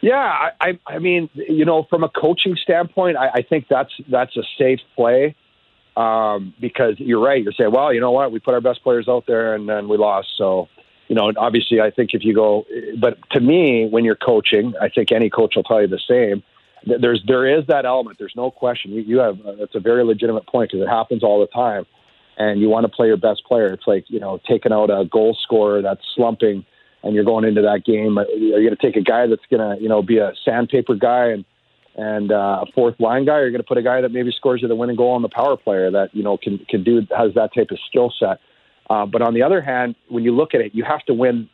Yeah, 0.00 0.48
I, 0.58 0.78
I 0.86 0.98
mean, 1.00 1.28
you 1.34 1.66
know, 1.66 1.86
from 1.90 2.02
a 2.02 2.08
coaching 2.08 2.56
standpoint, 2.56 3.18
I, 3.18 3.28
I 3.28 3.42
think 3.42 3.66
that's 3.68 3.92
that's 4.10 4.34
a 4.38 4.42
safe 4.56 4.80
play 4.96 5.36
um, 5.96 6.54
because 6.60 6.94
you're 6.98 7.20
right. 7.20 7.42
You're 7.42 7.52
saying, 7.52 7.72
well, 7.72 7.92
you 7.92 8.00
know 8.00 8.10
what, 8.10 8.32
we 8.32 8.38
put 8.38 8.54
our 8.54 8.60
best 8.60 8.82
players 8.82 9.08
out 9.08 9.24
there 9.26 9.54
and 9.54 9.68
then 9.68 9.88
we 9.88 9.96
lost. 9.96 10.28
So, 10.36 10.68
you 11.08 11.14
know, 11.14 11.32
obviously, 11.36 11.80
I 11.80 11.90
think 11.90 12.10
if 12.12 12.24
you 12.24 12.34
go, 12.34 12.64
but 12.98 13.18
to 13.32 13.40
me, 13.40 13.88
when 13.88 14.04
you're 14.04 14.16
coaching, 14.16 14.74
I 14.80 14.88
think 14.88 15.12
any 15.12 15.28
coach 15.28 15.54
will 15.56 15.64
tell 15.64 15.80
you 15.80 15.88
the 15.88 16.00
same. 16.08 16.42
There's 16.84 17.22
there 17.26 17.46
is 17.46 17.66
that 17.68 17.84
element. 17.84 18.18
There's 18.18 18.34
no 18.34 18.50
question. 18.50 18.90
You, 18.90 19.02
you 19.02 19.18
have 19.18 19.38
that's 19.58 19.74
a 19.76 19.80
very 19.80 20.04
legitimate 20.04 20.48
point 20.48 20.72
because 20.72 20.84
it 20.84 20.90
happens 20.90 21.22
all 21.22 21.38
the 21.38 21.46
time, 21.46 21.86
and 22.38 22.60
you 22.60 22.68
want 22.68 22.86
to 22.86 22.88
play 22.88 23.06
your 23.06 23.16
best 23.16 23.44
player. 23.44 23.66
It's 23.66 23.86
like 23.86 24.06
you 24.08 24.18
know 24.18 24.40
taking 24.48 24.72
out 24.72 24.90
a 24.90 25.04
goal 25.04 25.36
scorer 25.40 25.80
that's 25.80 26.00
slumping 26.16 26.66
and 27.02 27.14
you're 27.14 27.24
going 27.24 27.44
into 27.44 27.62
that 27.62 27.84
game, 27.84 28.18
are 28.18 28.26
you 28.26 28.52
going 28.52 28.76
to 28.76 28.76
take 28.76 28.96
a 28.96 29.02
guy 29.02 29.26
that's 29.26 29.42
going 29.50 29.76
to, 29.76 29.82
you 29.82 29.88
know, 29.88 30.02
be 30.02 30.18
a 30.18 30.32
sandpaper 30.44 30.94
guy 30.94 31.28
and 31.28 31.44
and 31.96 32.32
uh, 32.32 32.64
a 32.66 32.72
fourth 32.74 32.98
line 32.98 33.26
guy, 33.26 33.40
you're 33.40 33.50
going 33.50 33.60
to 33.60 33.66
put 33.66 33.78
a 33.78 33.82
guy 33.82 34.00
that 34.00 34.12
maybe 34.12 34.32
scores 34.32 34.62
you 34.62 34.68
the 34.68 34.74
winning 34.74 34.96
goal 34.96 35.10
on 35.10 35.22
the 35.22 35.28
power 35.28 35.56
player 35.56 35.90
that 35.90 36.14
you 36.14 36.22
know 36.22 36.36
can 36.36 36.58
can 36.68 36.82
do 36.82 37.06
has 37.16 37.34
that 37.34 37.50
type 37.54 37.70
of 37.70 37.78
skill 37.88 38.12
set. 38.18 38.40
Uh, 38.88 39.06
but 39.06 39.22
on 39.22 39.34
the 39.34 39.42
other 39.42 39.60
hand, 39.60 39.94
when 40.08 40.24
you 40.24 40.34
look 40.34 40.54
at 40.54 40.60
it, 40.60 40.74
you 40.74 40.84
have 40.84 41.02
to 41.04 41.14
win 41.14 41.48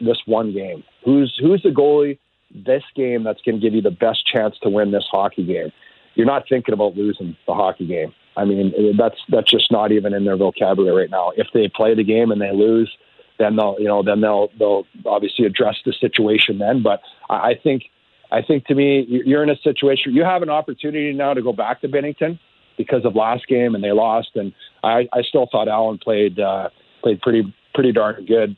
this 0.00 0.18
one 0.26 0.52
game. 0.52 0.84
Who's 1.04 1.36
who's 1.40 1.62
the 1.62 1.70
goalie 1.70 2.18
this 2.54 2.82
game 2.94 3.24
that's 3.24 3.40
going 3.42 3.56
to 3.56 3.60
give 3.60 3.74
you 3.74 3.82
the 3.82 3.90
best 3.90 4.26
chance 4.26 4.56
to 4.62 4.68
win 4.68 4.90
this 4.90 5.06
hockey 5.10 5.44
game? 5.44 5.72
You're 6.14 6.26
not 6.26 6.44
thinking 6.48 6.74
about 6.74 6.96
losing 6.96 7.36
the 7.46 7.54
hockey 7.54 7.86
game. 7.86 8.12
I 8.36 8.44
mean, 8.44 8.96
that's 8.96 9.16
that's 9.28 9.50
just 9.50 9.72
not 9.72 9.90
even 9.90 10.12
in 10.14 10.24
their 10.24 10.36
vocabulary 10.36 11.02
right 11.02 11.10
now. 11.10 11.32
If 11.36 11.48
they 11.54 11.68
play 11.68 11.94
the 11.94 12.04
game 12.04 12.30
and 12.30 12.40
they 12.40 12.52
lose, 12.52 12.94
then 13.38 13.56
they'll 13.56 13.76
you 13.78 13.86
know 13.88 14.02
then 14.02 14.20
they'll 14.20 14.50
they'll 14.58 14.86
obviously 15.06 15.46
address 15.46 15.76
the 15.84 15.92
situation 15.92 16.58
then. 16.58 16.82
But 16.82 17.00
I, 17.28 17.50
I 17.50 17.54
think 17.62 17.84
I 18.30 18.42
think 18.42 18.66
to 18.66 18.74
me 18.74 19.06
you're 19.08 19.42
in 19.42 19.50
a 19.50 19.56
situation 19.56 20.14
you 20.14 20.24
have 20.24 20.42
an 20.42 20.50
opportunity 20.50 21.12
now 21.12 21.34
to 21.34 21.42
go 21.42 21.52
back 21.52 21.80
to 21.80 21.88
Binnington 21.88 22.38
because 22.76 23.04
of 23.04 23.14
last 23.14 23.46
game 23.48 23.74
and 23.74 23.82
they 23.82 23.92
lost. 23.92 24.30
And 24.34 24.52
I, 24.82 25.08
I 25.12 25.22
still 25.22 25.48
thought 25.50 25.68
Allen 25.68 25.98
played 25.98 26.38
uh, 26.38 26.70
played 27.02 27.20
pretty 27.20 27.54
pretty 27.74 27.92
darn 27.92 28.24
good 28.24 28.56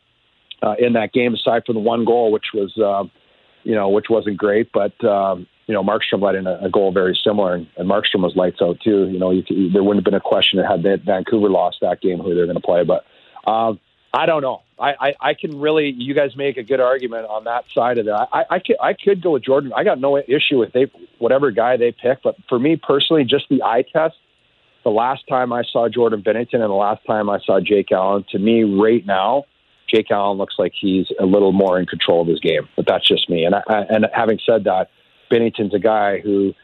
uh, 0.62 0.74
in 0.78 0.92
that 0.92 1.12
game 1.12 1.34
aside 1.34 1.62
from 1.66 1.74
the 1.74 1.80
one 1.80 2.04
goal 2.04 2.30
which 2.30 2.46
was 2.54 2.76
uh, 2.78 3.08
you 3.64 3.74
know 3.74 3.88
which 3.88 4.06
wasn't 4.08 4.36
great. 4.36 4.70
But 4.72 5.02
um, 5.04 5.46
you 5.66 5.74
know 5.74 5.82
Markstrom 5.82 6.22
let 6.22 6.34
in 6.34 6.46
a, 6.46 6.68
goal 6.70 6.92
very 6.92 7.18
similar 7.22 7.54
and, 7.54 7.66
Markstrom 7.78 8.22
was 8.22 8.36
lights 8.36 8.60
out 8.62 8.78
too. 8.80 9.08
You 9.08 9.18
know 9.18 9.30
you 9.30 9.42
could, 9.42 9.72
there 9.72 9.82
wouldn't 9.82 10.04
have 10.04 10.10
been 10.10 10.14
a 10.14 10.20
question 10.20 10.58
had 10.58 10.82
Vancouver 11.04 11.48
lost 11.48 11.78
that 11.80 12.00
game 12.00 12.18
who 12.18 12.34
they're 12.34 12.46
going 12.46 12.56
to 12.56 12.62
play. 12.62 12.84
But 12.84 13.04
um, 13.50 13.80
I 14.12 14.26
don't 14.26 14.42
know. 14.42 14.62
I, 14.78 14.94
I, 15.00 15.14
I 15.20 15.34
can 15.34 15.60
really, 15.60 15.90
you 15.90 16.14
guys 16.14 16.34
make 16.36 16.56
a 16.56 16.62
good 16.62 16.80
argument 16.80 17.26
on 17.26 17.44
that 17.44 17.64
side 17.72 17.98
of 17.98 18.06
that. 18.06 18.28
I, 18.32 18.44
I 18.50 18.58
could, 18.58 18.76
I 18.82 18.92
could 18.92 19.22
go 19.22 19.32
with 19.32 19.44
Jordan. 19.44 19.72
I 19.76 19.84
got 19.84 20.00
no 20.00 20.16
issue 20.16 20.58
with 20.58 20.72
they, 20.72 20.90
whatever 21.18 21.50
guy 21.50 21.76
they 21.76 21.92
pick, 21.92 22.22
but 22.22 22.34
for 22.48 22.58
me 22.58 22.76
personally, 22.76 23.24
just 23.24 23.48
the 23.48 23.62
eye 23.62 23.84
test. 23.92 24.16
The 24.82 24.90
last 24.90 25.28
time 25.28 25.52
I 25.52 25.62
saw 25.62 25.88
Jordan 25.88 26.22
Binnington 26.22 26.54
and 26.54 26.62
the 26.62 26.68
last 26.68 27.04
time 27.06 27.28
I 27.28 27.38
saw 27.40 27.60
Jake 27.60 27.92
Allen, 27.92 28.24
to 28.30 28.38
me, 28.38 28.64
right 28.64 29.04
now, 29.04 29.44
Jake 29.86 30.10
Allen 30.10 30.38
looks 30.38 30.54
like 30.58 30.72
he's 30.74 31.06
a 31.20 31.26
little 31.26 31.52
more 31.52 31.78
in 31.78 31.86
control 31.86 32.22
of 32.22 32.28
his 32.28 32.40
game. 32.40 32.68
But 32.76 32.86
that's 32.86 33.06
just 33.06 33.28
me. 33.28 33.44
And 33.44 33.54
I, 33.54 33.62
and 33.68 34.06
having 34.12 34.38
said 34.44 34.64
that, 34.64 34.90
Binnington's 35.30 35.74
a 35.74 35.78
guy 35.78 36.20
who 36.20 36.54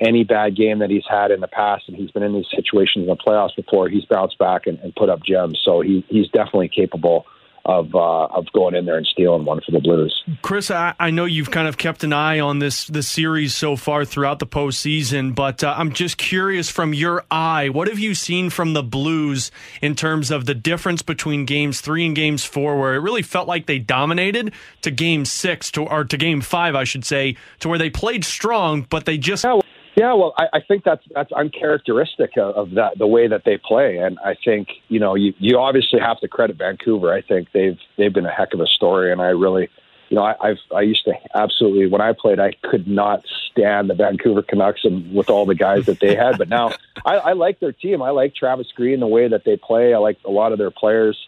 any 0.00 0.24
bad 0.24 0.56
game 0.56 0.78
that 0.78 0.90
he's 0.90 1.04
had 1.08 1.30
in 1.30 1.40
the 1.40 1.48
past, 1.48 1.84
and 1.88 1.96
he's 1.96 2.10
been 2.10 2.22
in 2.22 2.32
these 2.32 2.46
situations 2.54 3.02
in 3.02 3.06
the 3.06 3.16
playoffs 3.16 3.54
before, 3.54 3.88
he's 3.88 4.04
bounced 4.06 4.38
back 4.38 4.66
and, 4.66 4.78
and 4.80 4.94
put 4.94 5.08
up 5.08 5.22
gems. 5.22 5.60
So 5.64 5.80
he, 5.80 6.04
he's 6.08 6.28
definitely 6.28 6.68
capable 6.68 7.26
of 7.64 7.94
uh, 7.94 8.26
of 8.26 8.46
going 8.52 8.74
in 8.74 8.86
there 8.86 8.96
and 8.96 9.06
stealing 9.06 9.44
one 9.44 9.60
for 9.60 9.70
the 9.72 9.80
Blues. 9.80 10.24
Chris, 10.42 10.70
I, 10.70 10.94
I, 10.98 11.10
know 11.10 11.24
you've 11.26 11.50
kind 11.50 11.68
of 11.68 11.76
kept 11.76 12.02
an 12.04 12.12
eye 12.12 12.40
on 12.40 12.58
this 12.58 12.86
this 12.86 13.06
series 13.06 13.54
so 13.54 13.76
far 13.76 14.04
throughout 14.04 14.38
the 14.38 14.46
postseason, 14.46 15.34
but 15.34 15.62
uh, 15.62 15.74
I'm 15.76 15.92
just 15.92 16.16
curious 16.16 16.70
from 16.70 16.94
your 16.94 17.24
eye, 17.30 17.68
what 17.68 17.88
have 17.88 17.98
you 17.98 18.14
seen 18.14 18.50
from 18.50 18.72
the 18.72 18.82
Blues 18.82 19.50
in 19.82 19.94
terms 19.94 20.30
of 20.30 20.46
the 20.46 20.54
difference 20.54 21.02
between 21.02 21.44
Games 21.44 21.80
Three 21.80 22.06
and 22.06 22.16
Games 22.16 22.44
Four, 22.44 22.78
where 22.78 22.94
it 22.94 23.00
really 23.00 23.22
felt 23.22 23.46
like 23.46 23.66
they 23.66 23.78
dominated, 23.78 24.52
to 24.82 24.90
Game 24.90 25.24
Six 25.24 25.70
to 25.72 25.82
or 25.82 26.04
to 26.04 26.16
Game 26.16 26.40
Five, 26.40 26.74
I 26.74 26.84
should 26.84 27.04
say, 27.04 27.36
to 27.60 27.68
where 27.68 27.78
they 27.78 27.90
played 27.90 28.24
strong, 28.24 28.86
but 28.88 29.04
they 29.04 29.18
just. 29.18 29.44
Yeah, 29.44 29.60
yeah, 29.96 30.14
well, 30.14 30.34
I, 30.38 30.46
I 30.54 30.60
think 30.60 30.84
that's 30.84 31.02
that's 31.14 31.32
uncharacteristic 31.32 32.36
of, 32.36 32.54
of 32.54 32.70
that 32.72 32.98
the 32.98 33.06
way 33.06 33.26
that 33.26 33.44
they 33.44 33.58
play, 33.58 33.98
and 33.98 34.18
I 34.24 34.36
think 34.44 34.68
you 34.88 35.00
know 35.00 35.14
you 35.14 35.34
you 35.38 35.58
obviously 35.58 35.98
have 36.00 36.20
to 36.20 36.28
credit 36.28 36.56
Vancouver. 36.56 37.12
I 37.12 37.22
think 37.22 37.48
they've 37.52 37.78
they've 37.96 38.12
been 38.12 38.26
a 38.26 38.30
heck 38.30 38.54
of 38.54 38.60
a 38.60 38.66
story, 38.66 39.10
and 39.10 39.20
I 39.20 39.28
really, 39.28 39.68
you 40.08 40.14
know, 40.14 40.22
I, 40.22 40.36
I've 40.40 40.58
I 40.74 40.82
used 40.82 41.04
to 41.06 41.14
absolutely 41.34 41.88
when 41.88 42.00
I 42.00 42.12
played, 42.12 42.38
I 42.38 42.52
could 42.62 42.86
not 42.86 43.24
stand 43.50 43.90
the 43.90 43.94
Vancouver 43.94 44.42
Canucks 44.42 44.84
and 44.84 45.12
with 45.12 45.28
all 45.28 45.44
the 45.44 45.56
guys 45.56 45.86
that 45.86 45.98
they 45.98 46.14
had, 46.14 46.38
but 46.38 46.48
now 46.48 46.70
I, 47.04 47.16
I 47.16 47.32
like 47.32 47.58
their 47.58 47.72
team. 47.72 48.00
I 48.00 48.10
like 48.10 48.34
Travis 48.34 48.68
Green 48.74 49.00
the 49.00 49.08
way 49.08 49.26
that 49.26 49.44
they 49.44 49.56
play. 49.56 49.92
I 49.92 49.98
like 49.98 50.18
a 50.24 50.30
lot 50.30 50.52
of 50.52 50.58
their 50.58 50.70
players. 50.70 51.18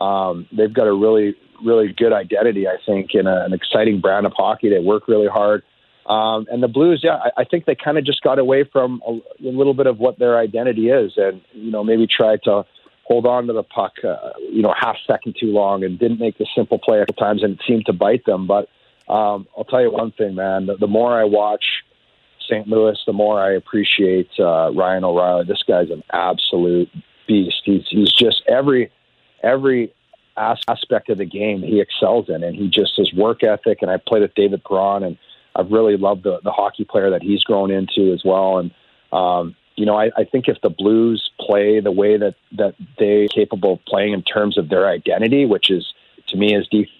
Um, 0.00 0.46
they've 0.52 0.72
got 0.72 0.86
a 0.86 0.92
really 0.92 1.34
really 1.64 1.92
good 1.92 2.12
identity, 2.12 2.68
I 2.68 2.76
think, 2.86 3.14
in 3.14 3.26
a, 3.26 3.44
an 3.44 3.52
exciting 3.52 4.00
brand 4.00 4.26
of 4.26 4.32
hockey. 4.36 4.68
They 4.68 4.78
work 4.78 5.08
really 5.08 5.28
hard. 5.28 5.64
Um, 6.06 6.46
and 6.50 6.62
the 6.62 6.68
Blues, 6.68 7.00
yeah, 7.02 7.16
I, 7.16 7.42
I 7.42 7.44
think 7.44 7.64
they 7.64 7.74
kind 7.74 7.96
of 7.96 8.04
just 8.04 8.20
got 8.22 8.38
away 8.38 8.64
from 8.64 9.02
a, 9.06 9.12
a, 9.12 9.50
little 9.50 9.72
bit 9.72 9.86
of 9.86 9.98
what 9.98 10.18
their 10.18 10.38
identity 10.38 10.90
is, 10.90 11.12
and 11.16 11.40
you 11.52 11.70
know 11.70 11.82
maybe 11.82 12.06
tried 12.06 12.42
to 12.44 12.64
hold 13.04 13.26
on 13.26 13.46
to 13.46 13.52
the 13.52 13.62
puck, 13.62 13.92
uh, 14.02 14.30
you 14.50 14.62
know, 14.62 14.74
half 14.78 14.96
second 15.06 15.36
too 15.38 15.52
long, 15.52 15.82
and 15.84 15.98
didn't 15.98 16.18
make 16.18 16.36
the 16.38 16.46
simple 16.54 16.78
play 16.78 17.00
at 17.00 17.16
times, 17.16 17.42
and 17.42 17.54
it 17.54 17.60
seemed 17.66 17.86
to 17.86 17.92
bite 17.92 18.24
them. 18.26 18.46
But 18.46 18.68
um, 19.08 19.46
I'll 19.56 19.64
tell 19.64 19.80
you 19.80 19.90
one 19.90 20.12
thing, 20.12 20.34
man: 20.34 20.66
the, 20.66 20.76
the 20.76 20.86
more 20.86 21.18
I 21.18 21.24
watch 21.24 21.64
St. 22.48 22.68
Louis, 22.68 22.98
the 23.06 23.12
more 23.12 23.40
I 23.40 23.52
appreciate 23.52 24.28
uh, 24.38 24.72
Ryan 24.72 25.04
O'Reilly. 25.04 25.44
This 25.46 25.62
guy's 25.66 25.90
an 25.90 26.02
absolute 26.12 26.90
beast. 27.26 27.62
He's 27.64 27.84
he's 27.88 28.12
just 28.12 28.42
every 28.48 28.90
every 29.42 29.94
aspect 30.36 31.10
of 31.10 31.18
the 31.18 31.24
game 31.24 31.62
he 31.62 31.80
excels 31.80 32.28
in, 32.28 32.42
and 32.42 32.54
he 32.54 32.68
just 32.68 32.96
his 32.96 33.12
work 33.14 33.42
ethic. 33.42 33.78
And 33.82 33.90
I 33.90 33.96
played 33.96 34.22
with 34.22 34.34
David 34.34 34.62
Perron, 34.64 35.02
and 35.02 35.18
I've 35.56 35.70
really 35.70 35.96
loved 35.96 36.24
the 36.24 36.40
the 36.42 36.52
hockey 36.52 36.84
player 36.84 37.10
that 37.10 37.22
he's 37.22 37.42
grown 37.42 37.70
into 37.70 38.12
as 38.12 38.22
well. 38.24 38.58
And 38.58 38.70
um, 39.12 39.54
you 39.76 39.86
know, 39.86 39.96
I, 39.96 40.10
I 40.16 40.24
think 40.24 40.48
if 40.48 40.60
the 40.62 40.70
Blues 40.70 41.30
play 41.40 41.80
the 41.80 41.92
way 41.92 42.16
that 42.16 42.34
that 42.52 42.74
they're 42.98 43.28
capable 43.28 43.74
of 43.74 43.84
playing 43.86 44.12
in 44.12 44.22
terms 44.22 44.58
of 44.58 44.68
their 44.68 44.88
identity, 44.88 45.44
which 45.46 45.70
is 45.70 45.92
to 46.28 46.36
me 46.36 46.54
is 46.54 46.66
defense, 46.68 46.90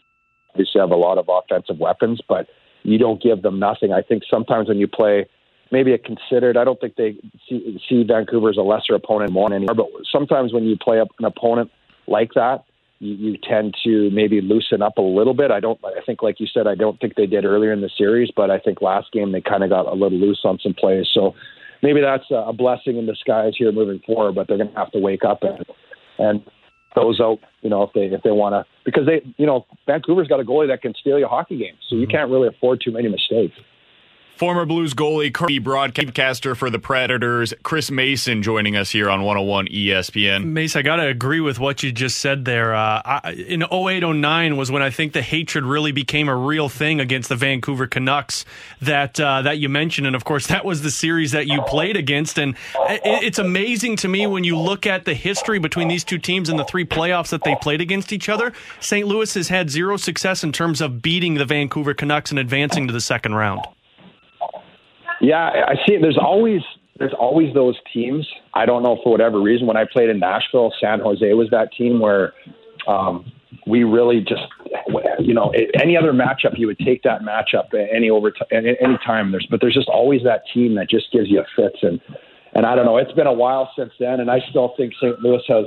obviously 0.54 0.80
have 0.80 0.90
a 0.90 0.96
lot 0.96 1.18
of 1.18 1.28
offensive 1.28 1.78
weapons, 1.78 2.20
but 2.28 2.48
you 2.84 2.98
don't 2.98 3.20
give 3.20 3.42
them 3.42 3.58
nothing. 3.58 3.92
I 3.92 4.02
think 4.02 4.22
sometimes 4.30 4.68
when 4.68 4.78
you 4.78 4.86
play 4.86 5.26
maybe 5.72 5.92
a 5.92 5.98
considered, 5.98 6.56
I 6.56 6.64
don't 6.64 6.80
think 6.80 6.94
they 6.96 7.16
see, 7.48 7.80
see 7.88 8.04
Vancouver 8.04 8.50
as 8.50 8.56
a 8.56 8.62
lesser 8.62 8.94
opponent 8.94 9.32
more 9.32 9.52
anymore, 9.52 9.74
but 9.74 9.86
sometimes 10.10 10.52
when 10.52 10.64
you 10.64 10.76
play 10.76 11.00
an 11.00 11.24
opponent 11.24 11.72
like 12.06 12.34
that, 12.34 12.64
you, 12.98 13.14
you 13.14 13.38
tend 13.42 13.74
to 13.84 14.10
maybe 14.10 14.40
loosen 14.40 14.82
up 14.82 14.98
a 14.98 15.02
little 15.02 15.34
bit. 15.34 15.50
I 15.50 15.60
don't. 15.60 15.78
I 15.84 16.00
think, 16.04 16.22
like 16.22 16.40
you 16.40 16.46
said, 16.46 16.66
I 16.66 16.74
don't 16.74 16.98
think 17.00 17.14
they 17.16 17.26
did 17.26 17.44
earlier 17.44 17.72
in 17.72 17.80
the 17.80 17.90
series, 17.96 18.30
but 18.34 18.50
I 18.50 18.58
think 18.58 18.80
last 18.82 19.12
game 19.12 19.32
they 19.32 19.40
kind 19.40 19.64
of 19.64 19.70
got 19.70 19.86
a 19.86 19.94
little 19.94 20.18
loose 20.18 20.40
on 20.44 20.58
some 20.62 20.74
plays. 20.74 21.06
So 21.12 21.34
maybe 21.82 22.00
that's 22.00 22.24
a 22.30 22.52
blessing 22.52 22.96
in 22.96 23.06
disguise 23.06 23.54
here 23.58 23.72
moving 23.72 24.00
forward. 24.06 24.34
But 24.34 24.48
they're 24.48 24.58
going 24.58 24.70
to 24.70 24.76
have 24.76 24.92
to 24.92 24.98
wake 24.98 25.24
up 25.24 25.42
and 25.42 25.64
and 26.18 26.42
those 26.94 27.20
out. 27.20 27.38
You 27.62 27.70
know, 27.70 27.82
if 27.82 27.92
they 27.94 28.06
if 28.14 28.22
they 28.22 28.30
want 28.30 28.54
to, 28.54 28.64
because 28.84 29.06
they, 29.06 29.22
you 29.36 29.46
know, 29.46 29.66
Vancouver's 29.86 30.28
got 30.28 30.40
a 30.40 30.44
goalie 30.44 30.68
that 30.68 30.82
can 30.82 30.94
steal 30.94 31.18
your 31.18 31.28
hockey 31.28 31.58
game, 31.58 31.74
so 31.88 31.96
you 31.96 32.02
mm-hmm. 32.02 32.12
can't 32.12 32.30
really 32.30 32.48
afford 32.48 32.80
too 32.84 32.92
many 32.92 33.08
mistakes. 33.08 33.54
Former 34.36 34.66
Blues 34.66 34.94
goalie, 34.94 35.32
current 35.32 35.62
broadcaster 35.62 36.56
for 36.56 36.68
the 36.68 36.80
Predators, 36.80 37.54
Chris 37.62 37.88
Mason, 37.92 38.42
joining 38.42 38.74
us 38.74 38.90
here 38.90 39.08
on 39.08 39.22
101 39.22 39.68
ESPN. 39.68 40.46
Mace, 40.46 40.74
I 40.74 40.82
got 40.82 40.96
to 40.96 41.06
agree 41.06 41.38
with 41.38 41.60
what 41.60 41.84
you 41.84 41.92
just 41.92 42.18
said 42.18 42.44
there. 42.44 42.74
Uh, 42.74 43.00
I, 43.04 43.32
in 43.46 43.62
08 43.62 44.00
09 44.00 44.56
was 44.56 44.72
when 44.72 44.82
I 44.82 44.90
think 44.90 45.12
the 45.12 45.22
hatred 45.22 45.64
really 45.64 45.92
became 45.92 46.28
a 46.28 46.34
real 46.34 46.68
thing 46.68 46.98
against 46.98 47.28
the 47.28 47.36
Vancouver 47.36 47.86
Canucks 47.86 48.44
that 48.82 49.20
uh, 49.20 49.42
that 49.42 49.58
you 49.58 49.68
mentioned. 49.68 50.08
And 50.08 50.16
of 50.16 50.24
course, 50.24 50.48
that 50.48 50.64
was 50.64 50.82
the 50.82 50.90
series 50.90 51.30
that 51.30 51.46
you 51.46 51.62
played 51.62 51.96
against. 51.96 52.36
And 52.36 52.56
it, 52.88 53.02
it's 53.04 53.38
amazing 53.38 53.94
to 53.98 54.08
me 54.08 54.26
when 54.26 54.42
you 54.42 54.58
look 54.58 54.84
at 54.84 55.04
the 55.04 55.14
history 55.14 55.60
between 55.60 55.86
these 55.86 56.02
two 56.02 56.18
teams 56.18 56.48
and 56.48 56.58
the 56.58 56.64
three 56.64 56.84
playoffs 56.84 57.28
that 57.28 57.44
they 57.44 57.54
played 57.62 57.80
against 57.80 58.12
each 58.12 58.28
other. 58.28 58.52
St. 58.80 59.06
Louis 59.06 59.32
has 59.34 59.46
had 59.46 59.70
zero 59.70 59.96
success 59.96 60.42
in 60.42 60.50
terms 60.50 60.80
of 60.80 61.02
beating 61.02 61.34
the 61.34 61.44
Vancouver 61.44 61.94
Canucks 61.94 62.30
and 62.32 62.40
advancing 62.40 62.88
to 62.88 62.92
the 62.92 63.00
second 63.00 63.36
round. 63.36 63.64
Yeah, 65.24 65.64
I 65.68 65.74
see. 65.86 65.96
There's 65.96 66.18
always 66.18 66.60
there's 66.98 67.14
always 67.18 67.52
those 67.54 67.76
teams. 67.92 68.28
I 68.52 68.66
don't 68.66 68.82
know 68.82 69.00
for 69.02 69.10
whatever 69.10 69.40
reason. 69.40 69.66
When 69.66 69.76
I 69.76 69.84
played 69.90 70.10
in 70.10 70.18
Nashville, 70.18 70.72
San 70.80 71.00
Jose 71.00 71.32
was 71.32 71.48
that 71.50 71.72
team 71.72 71.98
where 71.98 72.34
um, 72.86 73.32
we 73.66 73.84
really 73.84 74.20
just, 74.20 74.42
you 75.18 75.32
know, 75.32 75.52
any 75.80 75.96
other 75.96 76.12
matchup 76.12 76.58
you 76.58 76.66
would 76.66 76.78
take 76.78 77.02
that 77.04 77.22
matchup 77.22 77.72
any 77.74 78.10
over 78.10 78.32
any 78.52 78.98
time. 79.04 79.32
There's 79.32 79.46
but 79.50 79.60
there's 79.62 79.74
just 79.74 79.88
always 79.88 80.22
that 80.24 80.42
team 80.52 80.74
that 80.74 80.90
just 80.90 81.10
gives 81.10 81.30
you 81.30 81.42
fits 81.56 81.78
and 81.82 82.00
and 82.54 82.66
I 82.66 82.76
don't 82.76 82.84
know. 82.84 82.98
It's 82.98 83.12
been 83.12 83.26
a 83.26 83.32
while 83.32 83.72
since 83.76 83.92
then, 83.98 84.20
and 84.20 84.30
I 84.30 84.40
still 84.50 84.74
think 84.76 84.92
St. 85.00 85.18
Louis 85.20 85.42
has 85.48 85.64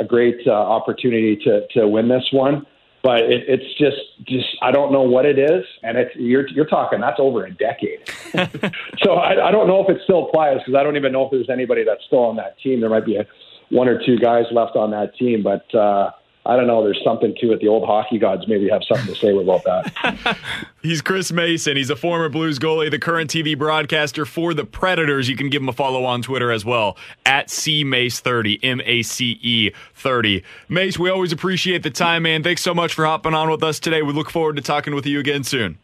a 0.00 0.04
great 0.04 0.46
uh, 0.46 0.50
opportunity 0.50 1.36
to 1.44 1.66
to 1.74 1.86
win 1.86 2.08
this 2.08 2.26
one 2.32 2.66
but 3.06 3.20
it, 3.20 3.44
it's 3.46 3.78
just 3.78 4.26
just 4.26 4.48
I 4.62 4.72
don't 4.72 4.90
know 4.90 5.02
what 5.02 5.26
it 5.26 5.38
is, 5.38 5.64
and 5.84 5.96
it's 5.96 6.10
you're 6.16 6.48
you're 6.48 6.66
talking 6.66 7.00
that's 7.00 7.20
over 7.20 7.46
a 7.46 7.54
decade. 7.54 8.00
so 8.98 9.12
I, 9.12 9.46
I 9.46 9.52
don't 9.52 9.68
know 9.68 9.80
if 9.80 9.88
it 9.88 10.02
still 10.02 10.26
applies 10.26 10.58
because 10.58 10.74
I 10.74 10.82
don't 10.82 10.96
even 10.96 11.12
know 11.12 11.24
if 11.24 11.30
there's 11.30 11.48
anybody 11.48 11.84
that's 11.84 12.04
still 12.04 12.24
on 12.24 12.34
that 12.36 12.58
team. 12.58 12.80
There 12.80 12.90
might 12.90 13.06
be 13.06 13.14
a, 13.14 13.24
one 13.70 13.86
or 13.86 14.04
two 14.04 14.18
guys 14.18 14.46
left 14.50 14.74
on 14.74 14.90
that 14.90 15.14
team, 15.14 15.44
but 15.44 15.72
uh, 15.72 16.10
I 16.46 16.56
don't 16.56 16.66
know. 16.66 16.82
There's 16.82 17.00
something 17.04 17.34
to 17.40 17.52
it. 17.52 17.60
The 17.60 17.68
old 17.68 17.86
hockey 17.86 18.18
gods 18.18 18.46
maybe 18.46 18.68
have 18.68 18.82
something 18.84 19.12
to 19.12 19.20
say 19.20 19.36
about 19.36 19.64
that. 19.64 20.38
He's 20.82 21.02
Chris 21.02 21.32
Mason. 21.32 21.76
He's 21.76 21.90
a 21.90 21.96
former 21.96 22.28
Blues 22.28 22.58
goalie, 22.58 22.90
the 22.90 22.98
current 22.98 23.30
TV 23.30 23.58
broadcaster 23.58 24.24
for 24.24 24.54
the 24.54 24.64
Predators. 24.64 25.28
You 25.28 25.36
can 25.36 25.50
give 25.50 25.62
him 25.62 25.68
a 25.68 25.72
follow 25.72 26.04
on 26.04 26.22
Twitter 26.22 26.52
as 26.52 26.64
well 26.64 26.96
at 27.24 27.48
CMace30, 27.48 28.60
M 28.62 28.80
A 28.84 29.02
C 29.02 29.38
E 29.42 29.70
30. 29.94 30.42
Mace, 30.68 30.98
we 30.98 31.10
always 31.10 31.32
appreciate 31.32 31.82
the 31.82 31.90
time, 31.90 32.22
man. 32.22 32.42
Thanks 32.42 32.62
so 32.62 32.74
much 32.74 32.94
for 32.94 33.04
hopping 33.04 33.34
on 33.34 33.50
with 33.50 33.62
us 33.62 33.80
today. 33.80 34.02
We 34.02 34.12
look 34.12 34.30
forward 34.30 34.56
to 34.56 34.62
talking 34.62 34.94
with 34.94 35.06
you 35.06 35.18
again 35.18 35.44
soon. 35.44 35.78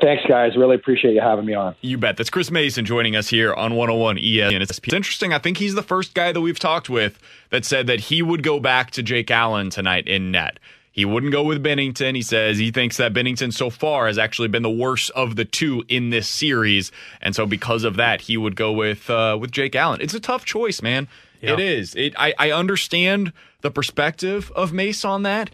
Thanks, 0.00 0.22
guys. 0.28 0.56
Really 0.56 0.74
appreciate 0.74 1.14
you 1.14 1.20
having 1.20 1.44
me 1.46 1.54
on. 1.54 1.74
You 1.80 1.98
bet. 1.98 2.16
That's 2.16 2.30
Chris 2.30 2.50
Mason 2.50 2.84
joining 2.84 3.16
us 3.16 3.28
here 3.28 3.54
on 3.54 3.74
101 3.74 4.16
ESPN. 4.16 4.60
It's 4.60 4.80
interesting. 4.92 5.32
I 5.32 5.38
think 5.38 5.58
he's 5.58 5.74
the 5.74 5.82
first 5.82 6.14
guy 6.14 6.32
that 6.32 6.40
we've 6.40 6.58
talked 6.58 6.90
with 6.90 7.18
that 7.50 7.64
said 7.64 7.86
that 7.86 8.00
he 8.00 8.22
would 8.22 8.42
go 8.42 8.60
back 8.60 8.90
to 8.92 9.02
Jake 9.02 9.30
Allen 9.30 9.70
tonight 9.70 10.06
in 10.06 10.30
net. 10.30 10.58
He 10.96 11.04
wouldn't 11.04 11.30
go 11.30 11.42
with 11.42 11.62
Binnington. 11.62 12.14
He 12.14 12.22
says 12.22 12.56
he 12.56 12.70
thinks 12.70 12.96
that 12.96 13.12
Binnington 13.12 13.52
so 13.52 13.68
far 13.68 14.06
has 14.06 14.16
actually 14.16 14.48
been 14.48 14.62
the 14.62 14.70
worst 14.70 15.10
of 15.10 15.36
the 15.36 15.44
two 15.44 15.84
in 15.88 16.08
this 16.08 16.26
series, 16.26 16.90
and 17.20 17.34
so 17.34 17.44
because 17.44 17.84
of 17.84 17.96
that, 17.96 18.22
he 18.22 18.38
would 18.38 18.56
go 18.56 18.72
with 18.72 19.10
uh, 19.10 19.36
with 19.38 19.50
Jake 19.50 19.76
Allen. 19.76 20.00
It's 20.00 20.14
a 20.14 20.20
tough 20.20 20.46
choice, 20.46 20.80
man. 20.80 21.06
Yeah. 21.42 21.52
It 21.52 21.60
is. 21.60 21.94
It. 21.94 22.14
I, 22.16 22.32
I 22.38 22.50
understand 22.50 23.34
the 23.60 23.70
perspective 23.70 24.50
of 24.56 24.72
Mace 24.72 25.04
on 25.04 25.22
that. 25.24 25.50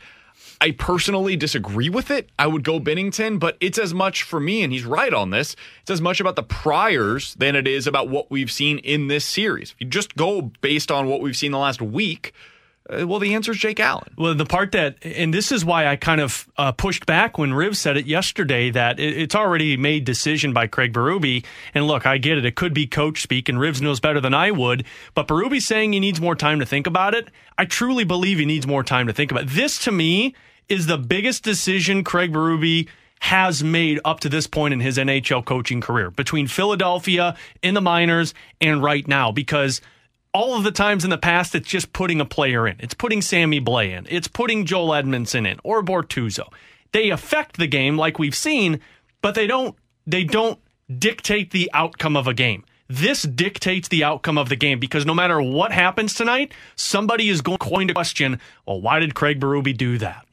I 0.62 0.70
personally 0.70 1.34
disagree 1.34 1.88
with 1.88 2.08
it. 2.12 2.30
I 2.38 2.46
would 2.46 2.62
go 2.62 2.78
Binnington, 2.78 3.40
but 3.40 3.56
it's 3.58 3.78
as 3.78 3.92
much 3.92 4.22
for 4.22 4.38
me, 4.38 4.62
and 4.62 4.72
he's 4.72 4.84
right 4.84 5.12
on 5.12 5.30
this. 5.30 5.56
It's 5.80 5.90
as 5.90 6.00
much 6.00 6.20
about 6.20 6.36
the 6.36 6.44
priors 6.44 7.34
than 7.34 7.56
it 7.56 7.66
is 7.66 7.88
about 7.88 8.08
what 8.08 8.30
we've 8.30 8.50
seen 8.50 8.78
in 8.78 9.08
this 9.08 9.24
series. 9.24 9.72
If 9.72 9.80
you 9.80 9.88
just 9.88 10.14
go 10.14 10.52
based 10.60 10.92
on 10.92 11.08
what 11.08 11.20
we've 11.20 11.36
seen 11.36 11.50
the 11.50 11.58
last 11.58 11.82
week, 11.82 12.32
uh, 12.88 13.08
well, 13.08 13.18
the 13.18 13.34
answer 13.34 13.50
is 13.50 13.58
Jake 13.58 13.80
Allen. 13.80 14.14
Well, 14.16 14.36
the 14.36 14.46
part 14.46 14.70
that, 14.70 14.98
and 15.04 15.34
this 15.34 15.50
is 15.50 15.64
why 15.64 15.88
I 15.88 15.96
kind 15.96 16.20
of 16.20 16.48
uh, 16.56 16.70
pushed 16.70 17.06
back 17.06 17.38
when 17.38 17.52
Riv 17.52 17.76
said 17.76 17.96
it 17.96 18.06
yesterday 18.06 18.70
that 18.70 19.00
it, 19.00 19.18
it's 19.18 19.34
already 19.34 19.76
made 19.76 20.04
decision 20.04 20.52
by 20.52 20.68
Craig 20.68 20.92
Berube. 20.92 21.44
And 21.74 21.88
look, 21.88 22.06
I 22.06 22.18
get 22.18 22.38
it; 22.38 22.44
it 22.44 22.54
could 22.54 22.72
be 22.72 22.86
coach 22.86 23.20
speak, 23.20 23.48
and 23.48 23.58
Rivs 23.58 23.80
knows 23.80 23.98
better 23.98 24.20
than 24.20 24.32
I 24.32 24.52
would. 24.52 24.84
But 25.14 25.26
Berube's 25.26 25.66
saying 25.66 25.92
he 25.92 25.98
needs 25.98 26.20
more 26.20 26.36
time 26.36 26.60
to 26.60 26.66
think 26.66 26.86
about 26.86 27.14
it. 27.14 27.28
I 27.58 27.64
truly 27.64 28.04
believe 28.04 28.38
he 28.38 28.44
needs 28.44 28.64
more 28.64 28.84
time 28.84 29.08
to 29.08 29.12
think 29.12 29.32
about 29.32 29.42
it. 29.42 29.50
this. 29.50 29.78
To 29.82 29.90
me, 29.90 30.34
is 30.72 30.86
the 30.86 30.96
biggest 30.96 31.44
decision 31.44 32.02
Craig 32.02 32.32
Berube 32.32 32.88
has 33.20 33.62
made 33.62 34.00
up 34.06 34.20
to 34.20 34.30
this 34.30 34.46
point 34.46 34.72
in 34.72 34.80
his 34.80 34.96
NHL 34.96 35.44
coaching 35.44 35.82
career 35.82 36.10
between 36.10 36.46
Philadelphia 36.46 37.36
in 37.62 37.74
the 37.74 37.82
minors 37.82 38.32
and 38.58 38.82
right 38.82 39.06
now 39.06 39.30
because 39.30 39.82
all 40.32 40.56
of 40.56 40.64
the 40.64 40.72
times 40.72 41.04
in 41.04 41.10
the 41.10 41.18
past 41.18 41.54
it's 41.54 41.68
just 41.68 41.92
putting 41.92 42.22
a 42.22 42.24
player 42.24 42.66
in. 42.66 42.76
It's 42.80 42.94
putting 42.94 43.20
Sammy 43.20 43.60
Blais 43.60 43.90
in. 43.90 44.06
It's 44.08 44.28
putting 44.28 44.64
Joel 44.64 44.88
Edmundson 44.88 45.46
in 45.46 45.60
or 45.62 45.82
Bortuzzo. 45.82 46.50
They 46.92 47.10
affect 47.10 47.58
the 47.58 47.66
game 47.66 47.98
like 47.98 48.18
we've 48.18 48.34
seen, 48.34 48.80
but 49.20 49.34
they 49.34 49.46
don't 49.46 49.76
they 50.06 50.24
don't 50.24 50.58
dictate 50.98 51.50
the 51.50 51.70
outcome 51.74 52.16
of 52.16 52.26
a 52.26 52.32
game. 52.32 52.64
This 52.88 53.24
dictates 53.24 53.88
the 53.88 54.04
outcome 54.04 54.38
of 54.38 54.48
the 54.48 54.56
game 54.56 54.80
because 54.80 55.04
no 55.04 55.14
matter 55.14 55.40
what 55.42 55.70
happens 55.70 56.14
tonight, 56.14 56.54
somebody 56.76 57.28
is 57.28 57.42
going 57.42 57.88
to 57.88 57.94
question, 57.94 58.40
well, 58.66 58.80
why 58.80 59.00
did 59.00 59.14
Craig 59.14 59.38
Berube 59.38 59.76
do 59.76 59.98
that? 59.98 60.26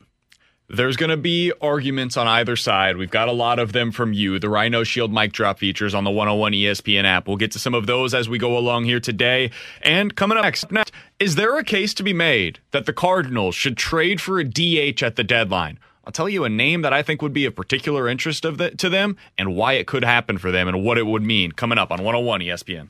There's 0.71 0.97
going 0.97 1.09
to 1.09 1.17
be 1.17 1.51
arguments 1.61 2.15
on 2.15 2.27
either 2.27 2.55
side. 2.55 2.95
We've 2.95 3.09
got 3.09 3.27
a 3.27 3.31
lot 3.31 3.57
of 3.57 3.73
them 3.73 3.91
from 3.91 4.13
you. 4.13 4.37
The 4.37 4.49
Rhino 4.49 4.83
Shield 4.83 5.11
mic 5.11 5.31
drop 5.31 5.57
features 5.57 5.95
on 5.95 6.03
the 6.03 6.11
101 6.11 6.51
ESPN 6.51 7.05
app. 7.05 7.27
We'll 7.27 7.37
get 7.37 7.51
to 7.53 7.59
some 7.59 7.73
of 7.73 7.87
those 7.87 8.13
as 8.13 8.29
we 8.29 8.37
go 8.37 8.55
along 8.55 8.83
here 8.83 8.99
today. 8.99 9.49
And 9.81 10.15
coming 10.15 10.37
up 10.37 10.43
next, 10.43 10.71
next 10.71 10.93
is 11.19 11.33
there 11.33 11.57
a 11.57 11.63
case 11.63 11.95
to 11.95 12.03
be 12.03 12.13
made 12.13 12.59
that 12.69 12.85
the 12.85 12.93
Cardinals 12.93 13.55
should 13.55 13.77
trade 13.77 14.21
for 14.21 14.39
a 14.39 14.43
DH 14.43 15.01
at 15.01 15.15
the 15.15 15.23
deadline? 15.23 15.79
I'll 16.05 16.13
tell 16.13 16.29
you 16.29 16.43
a 16.43 16.49
name 16.49 16.83
that 16.83 16.93
I 16.93 17.01
think 17.01 17.23
would 17.23 17.33
be 17.33 17.45
of 17.45 17.55
particular 17.55 18.07
interest 18.07 18.45
of 18.45 18.59
the, 18.59 18.69
to 18.71 18.89
them 18.89 19.17
and 19.39 19.55
why 19.55 19.73
it 19.73 19.87
could 19.87 20.03
happen 20.03 20.37
for 20.37 20.51
them 20.51 20.67
and 20.67 20.83
what 20.85 20.99
it 20.99 21.07
would 21.07 21.23
mean 21.23 21.51
coming 21.51 21.79
up 21.79 21.91
on 21.91 22.03
101 22.03 22.41
ESPN. 22.41 22.89